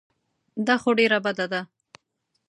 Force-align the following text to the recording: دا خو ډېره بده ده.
دا 0.67 0.75
خو 0.81 0.89
ډېره 0.99 1.19
بده 1.25 1.45
ده. 1.51 1.61